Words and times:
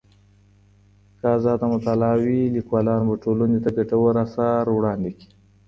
که 1.17 1.25
ازاده 1.35 1.65
مطالعه 1.73 2.15
وي، 2.23 2.41
ليکوالان 2.55 3.01
به 3.07 3.15
ټولني 3.23 3.59
ته 3.63 3.69
ګټور 3.77 4.13
اثار 4.25 4.63
وړاندې 4.71 5.09
کړي. 5.17 5.27